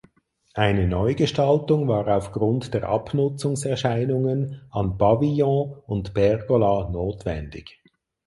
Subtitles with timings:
[0.55, 7.79] Eine Neugestaltung war aufgrund der Abnutzungserscheinungen an Pavillon und Pergola notwendig.